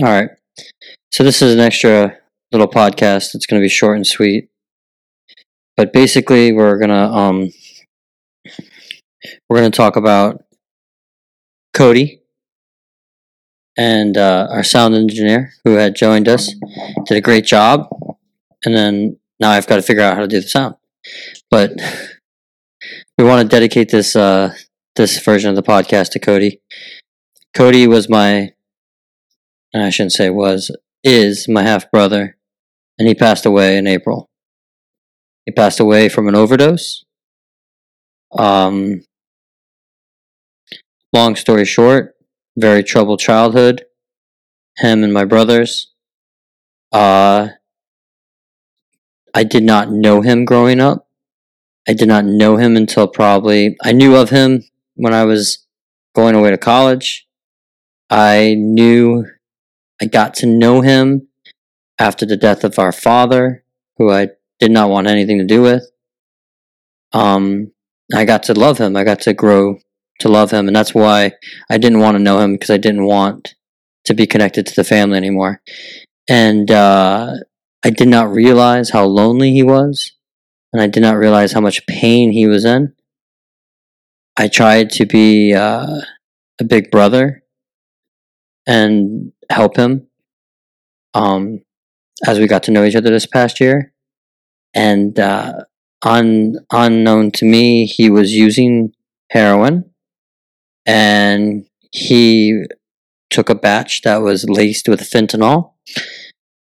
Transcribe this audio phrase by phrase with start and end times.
[0.00, 0.30] All right.
[1.10, 2.16] So this is an extra
[2.52, 3.34] little podcast.
[3.34, 4.48] It's going to be short and sweet.
[5.76, 7.50] But basically, we're going to um
[9.48, 10.44] we're going to talk about
[11.74, 12.22] Cody
[13.76, 16.54] and uh, our sound engineer who had joined us.
[17.06, 17.88] Did a great job.
[18.64, 20.76] And then now I've got to figure out how to do the sound.
[21.50, 21.72] But
[23.16, 24.54] we want to dedicate this uh
[24.94, 26.60] this version of the podcast to Cody.
[27.52, 28.52] Cody was my
[29.74, 30.70] I shouldn't say was,
[31.04, 32.36] is my half brother,
[32.98, 34.28] and he passed away in April.
[35.44, 37.04] He passed away from an overdose.
[38.36, 39.02] Um,
[41.12, 42.14] long story short,
[42.56, 43.84] very troubled childhood.
[44.76, 45.92] Him and my brothers.
[46.92, 47.48] Uh,
[49.34, 51.08] I did not know him growing up.
[51.88, 55.66] I did not know him until probably, I knew of him when I was
[56.14, 57.26] going away to college.
[58.10, 59.24] I knew
[60.00, 61.28] I got to know him
[61.98, 63.64] after the death of our father,
[63.96, 64.28] who I
[64.60, 65.90] did not want anything to do with.
[67.12, 67.72] Um,
[68.14, 68.96] I got to love him.
[68.96, 69.78] I got to grow
[70.20, 71.32] to love him, and that's why
[71.70, 73.54] I didn't want to know him because I didn't want
[74.04, 75.60] to be connected to the family anymore.
[76.28, 77.34] And uh,
[77.84, 80.12] I did not realize how lonely he was,
[80.72, 82.94] and I did not realize how much pain he was in.
[84.36, 86.00] I tried to be uh,
[86.60, 87.42] a big brother
[88.66, 90.08] and help him
[91.14, 91.60] um,
[92.26, 93.92] as we got to know each other this past year.
[94.74, 95.64] And uh,
[96.02, 98.92] un, unknown to me, he was using
[99.30, 99.90] heroin
[100.86, 102.64] and he
[103.30, 105.72] took a batch that was laced with fentanyl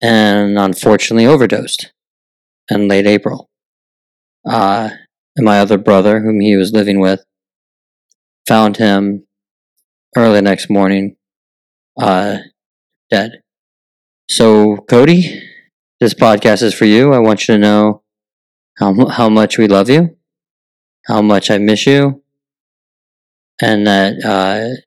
[0.00, 1.92] and unfortunately overdosed
[2.70, 3.50] in late April.
[4.48, 4.90] Uh,
[5.36, 7.24] and my other brother, whom he was living with,
[8.46, 9.26] found him
[10.16, 11.16] early next morning
[12.00, 12.38] uh,
[13.10, 13.42] dead.
[14.30, 15.42] So, Cody,
[16.00, 17.12] this podcast is for you.
[17.12, 18.02] I want you to know
[18.78, 20.16] how how much we love you,
[21.06, 22.22] how much I miss you,
[23.60, 24.80] and that uh,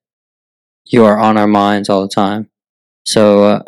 [0.86, 2.50] you are on our minds all the time.
[3.06, 3.64] So, uh,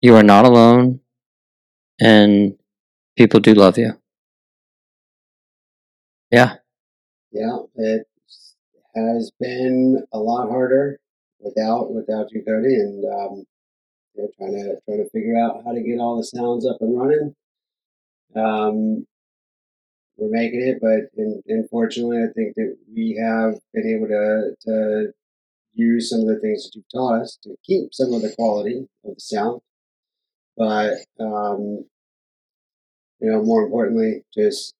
[0.00, 1.00] you are not alone,
[2.00, 2.56] and
[3.16, 3.94] people do love you.
[6.30, 6.56] Yeah.
[7.32, 8.08] Yeah, it
[8.94, 10.98] has been a lot harder
[11.40, 13.44] without without Cody, and um,
[14.14, 16.78] you know, trying to trying to figure out how to get all the sounds up
[16.80, 17.34] and running.
[18.34, 19.06] Um,
[20.16, 25.12] we're making it, but in, unfortunately, I think that we have been able to to
[25.74, 28.86] use some of the things that you've taught us to keep some of the quality
[29.04, 29.60] of the sound,
[30.56, 31.84] but um,
[33.20, 34.74] you know, more importantly, just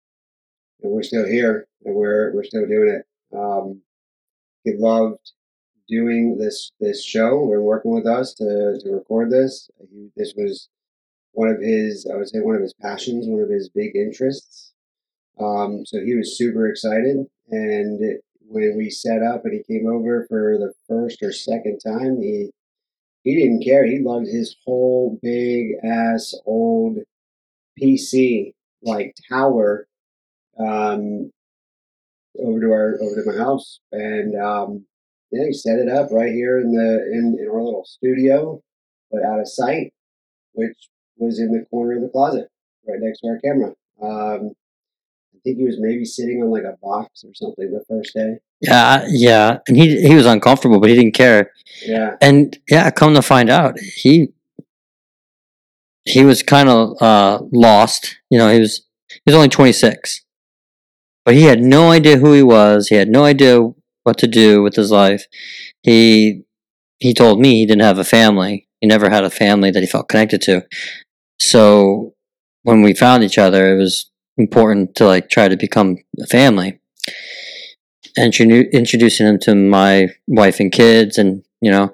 [0.81, 3.37] you know, we're still here and we're we're still doing it.
[3.37, 3.83] Um,
[4.65, 5.33] he loved
[5.89, 9.71] doing this this show and working with us to, to record this.
[9.91, 10.69] He, this was
[11.33, 14.73] one of his, I would say, one of his passions, one of his big interests.
[15.39, 17.27] Um, so he was super excited.
[17.51, 22.21] And when we set up and he came over for the first or second time,
[22.23, 22.51] he
[23.23, 23.85] he didn't care.
[23.85, 26.99] He loved his whole big ass old
[27.81, 29.89] PC like tower
[30.59, 31.31] um,
[32.39, 34.87] over to our over to my house, and um,
[35.31, 38.63] yeah, he set it up right here in the in, in our little studio,
[39.11, 39.93] but out of sight,
[40.53, 40.77] which
[41.17, 42.49] was in the corner of the closet,
[42.87, 43.75] right next to our camera.
[44.03, 44.53] Um,
[45.35, 48.39] I think he was maybe sitting on like a box or something the first day.
[48.61, 51.53] Yeah, yeah, and he he was uncomfortable, but he didn't care.
[51.85, 54.29] Yeah, And yeah, come to find out, he
[56.05, 58.19] he was kind of uh, lost.
[58.31, 60.25] You know, he was he was only twenty six,
[61.25, 62.89] but he had no idea who he was.
[62.89, 63.61] He had no idea
[64.07, 65.27] what to do with his life.
[65.83, 66.45] He
[66.99, 68.69] he told me he didn't have a family.
[68.81, 70.65] He never had a family that he felt connected to.
[71.41, 72.15] So
[72.63, 76.81] when we found each other, it was important to like try to become a family.
[78.19, 81.93] Introdu- introducing him to my wife and kids, and you know,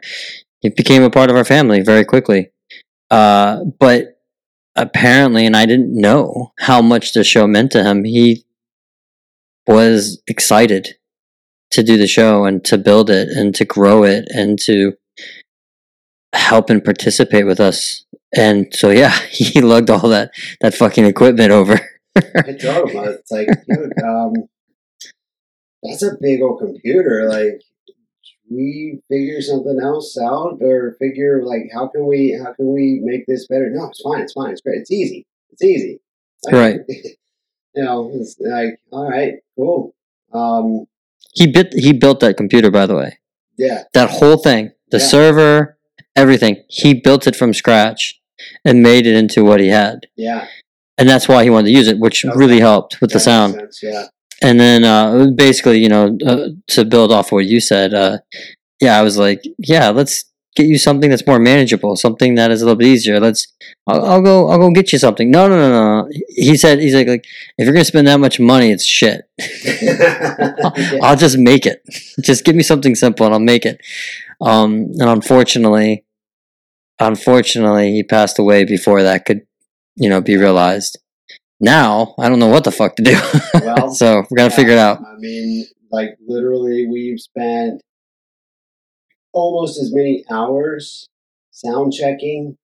[0.60, 2.50] he became a part of our family very quickly.
[3.10, 4.20] Uh, but
[4.76, 8.04] apparently, and I didn't know how much the show meant to him.
[8.04, 8.44] He
[9.66, 10.96] was excited
[11.72, 14.92] to do the show and to build it and to grow it and to
[16.34, 18.04] help and participate with us.
[18.34, 21.80] And so, yeah, he lugged all that that fucking equipment over.
[22.16, 24.32] I told him it's like, dude, um,
[25.82, 27.28] that's a big old computer.
[27.28, 27.62] Like,
[28.50, 33.26] we figure something else out, or figure like how can we how can we make
[33.26, 33.70] this better?
[33.70, 34.20] No, it's fine.
[34.20, 34.50] It's fine.
[34.50, 34.80] It's great.
[34.80, 35.26] It's easy.
[35.50, 36.00] It's easy.
[36.44, 36.80] Like, Right.
[37.74, 39.94] You know, it's like all right, cool.
[40.34, 40.84] Um,
[41.34, 43.18] he bit he built that computer, by the way.
[43.58, 45.06] yeah, That whole thing, the Yeah.
[45.06, 45.78] server,
[46.16, 46.62] everything.
[46.68, 48.20] He built it from scratch
[48.64, 50.06] and made it into what he had.
[50.16, 50.46] Yeah.
[50.98, 52.34] And that's why he wanted to use it, which Okay.
[52.36, 53.54] really helped with the sound.
[53.54, 54.06] sense, Yeah.
[54.42, 58.18] And then uh, basically, you know, uh, to build off what you said, uh,
[58.80, 62.60] yeah, I was like, yeah, let's get you something that's more manageable, something that is
[62.62, 63.18] a little bit easier.
[63.20, 63.48] Let's,
[63.86, 65.30] I'll, I'll go, I'll go get you something.
[65.30, 66.08] No, no, no, no.
[66.28, 67.24] He said, he's like, like
[67.58, 69.22] if you're gonna spend that much money, it's shit.
[69.64, 70.54] Yeah.
[71.02, 71.82] I'll just make it.
[72.22, 73.80] Just give me something simple and I'll make it.
[74.40, 76.04] Um, and unfortunately,
[77.00, 79.42] unfortunately, he passed away before that could,
[79.96, 80.98] you know, be realized.
[81.60, 83.16] Now I don't know what the fuck to do.
[83.54, 84.98] Well, so we got to Yeah, figure it out.
[85.00, 87.80] I mean, like literally, we've spent
[89.32, 91.08] almost as many hours
[91.50, 92.56] sound checking,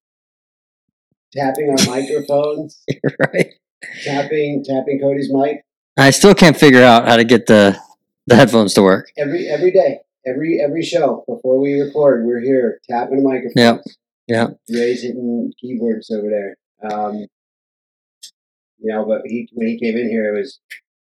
[1.33, 2.83] tapping our microphones,
[3.33, 3.55] right?
[4.03, 5.65] tapping tapping Cody's mic
[5.99, 7.79] I still can't figure out how to get the
[8.27, 9.11] the headphones to work.
[9.19, 12.25] every every day, every every show before we record.
[12.25, 13.55] We're here tapping the microphones.
[13.57, 13.85] Yep.
[14.29, 14.79] yeah.
[14.79, 16.57] Raising keyboards over there.
[16.89, 17.27] Um,
[18.79, 20.61] you know, but he when he came in here, it was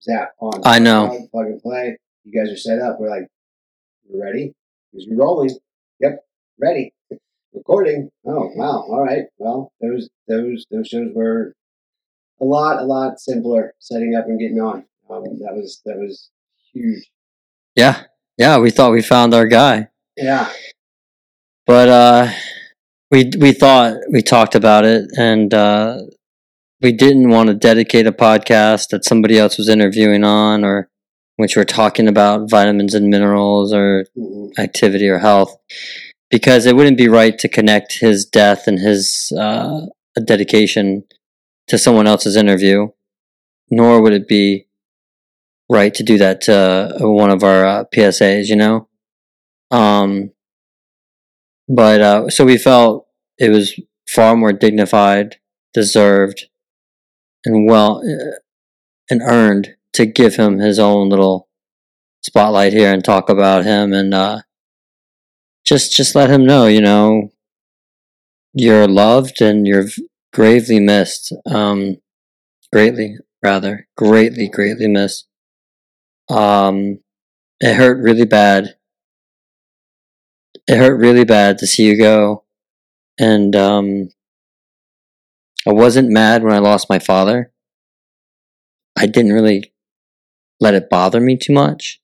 [0.02, 0.60] zap on.
[0.64, 1.08] I know.
[1.08, 1.96] Plug, plug and play.
[2.22, 3.00] You guys are set up.
[3.00, 3.26] We're like,
[4.08, 4.54] we're ready.
[4.92, 5.50] You're rolling.
[6.00, 6.20] Yep,
[6.60, 6.92] ready.
[7.54, 8.10] Recording.
[8.26, 8.84] Oh wow.
[8.88, 9.24] All right.
[9.38, 11.54] Well, those those those shows were
[12.40, 14.84] a lot a lot simpler setting up and getting on.
[15.08, 16.30] Um, that was that was
[16.72, 17.10] huge.
[17.74, 18.02] Yeah,
[18.36, 18.58] yeah.
[18.58, 20.50] We thought we found our guy, Yeah.
[21.66, 22.30] but uh,
[23.10, 25.98] we we thought we talked about it, and uh,
[26.82, 30.88] we didn't want to dedicate a podcast that somebody else was interviewing on, or
[31.36, 34.58] which we're talking about vitamins and minerals or Mhm.
[34.58, 35.56] activity or health,
[36.30, 39.86] because it wouldn't be right to connect his death and his uh,
[40.24, 41.04] dedication
[41.68, 42.88] to someone else's interview,
[43.70, 44.66] nor would it be
[45.68, 48.88] right to do that to uh, one of our uh, PSAs, you know?
[49.70, 50.32] Um,
[51.68, 53.06] but uh, so we felt
[53.38, 53.78] it was
[54.08, 55.36] far more dignified,
[55.74, 56.46] deserved,
[57.44, 58.36] and well, uh,
[59.10, 61.48] and earned to give him his own little
[62.22, 64.40] spotlight here and talk about him and uh,
[65.64, 67.31] just just let him know, you know,
[68.52, 69.87] you're loved and you're
[70.32, 71.32] gravely missed.
[71.46, 71.96] Um,
[72.72, 75.26] greatly, rather, greatly, greatly missed.
[76.28, 77.00] Um,
[77.60, 78.76] it hurt really bad.
[80.66, 82.44] It hurt really bad to see you go,
[83.19, 84.08] and um,
[85.66, 87.52] I wasn't mad when I lost my father.
[88.99, 89.72] I didn't really
[90.60, 92.00] let it bother me too much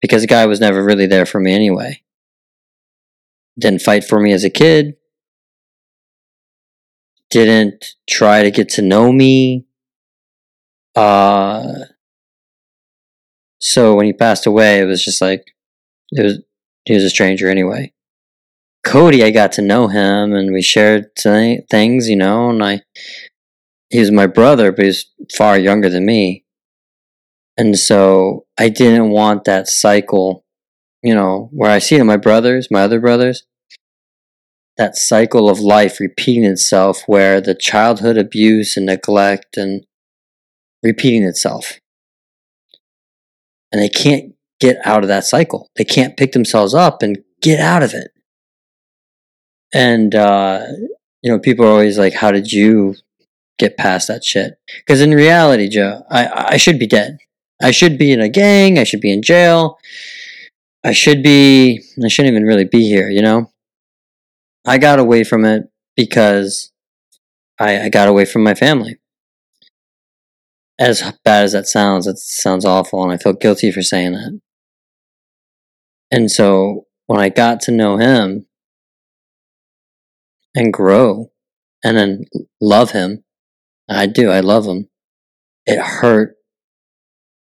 [0.00, 2.02] because the guy was never really there for me anyway.
[3.58, 4.96] Didn't fight for me as a kid.
[7.30, 9.66] Didn't try to get to know me.
[10.94, 11.74] Uh,
[13.60, 15.44] so when he passed away, it was just like
[16.12, 16.38] it was
[16.84, 17.92] he was a stranger anyway.
[18.84, 22.82] Cody, I got to know him, and we shared th- things, you know, and I
[23.90, 25.06] he was my brother, but he's
[25.36, 26.45] far younger than me.
[27.56, 30.44] And so I didn't want that cycle,
[31.02, 33.44] you know, where I see my brothers, my other brothers,
[34.76, 39.86] that cycle of life repeating itself where the childhood abuse and neglect and
[40.82, 41.80] repeating itself.
[43.72, 45.70] And they can't get out of that cycle.
[45.76, 48.10] They can't pick themselves up and get out of it.
[49.72, 50.66] And, uh,
[51.22, 52.94] you know, people are always like, how did you
[53.58, 54.58] get past that shit?
[54.78, 57.18] Because in reality, Joe, I, I should be dead.
[57.62, 58.78] I should be in a gang.
[58.78, 59.78] I should be in jail.
[60.84, 63.50] I should be, I shouldn't even really be here, you know?
[64.66, 65.64] I got away from it
[65.96, 66.72] because
[67.58, 68.98] I, I got away from my family.
[70.78, 74.40] As bad as that sounds, it sounds awful, and I feel guilty for saying that.
[76.10, 78.46] And so when I got to know him
[80.54, 81.32] and grow
[81.82, 82.26] and then
[82.60, 83.24] love him,
[83.88, 84.88] I do, I love him,
[85.64, 86.35] it hurt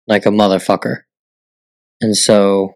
[0.06, 1.02] like a motherfucker.
[2.00, 2.74] And so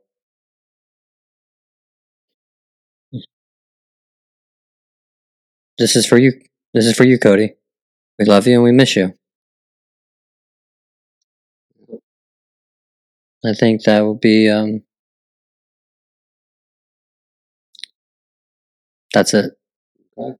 [5.78, 6.32] this is for you.
[6.74, 7.54] This is for you, Cody.
[8.18, 9.14] We love you and we miss you.
[13.44, 14.82] I think that will be um
[19.12, 19.52] that's it.
[20.18, 20.36] Okay.